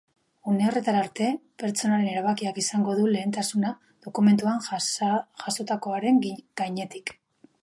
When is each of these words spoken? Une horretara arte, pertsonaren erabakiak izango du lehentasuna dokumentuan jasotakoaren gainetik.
Une 0.51 0.63
horretara 0.67 1.01
arte, 1.07 1.27
pertsonaren 1.63 2.07
erabakiak 2.15 2.57
izango 2.63 2.97
du 3.01 3.05
lehentasuna 3.13 3.75
dokumentuan 4.09 4.67
jasotakoaren 5.47 6.23
gainetik. 6.29 7.19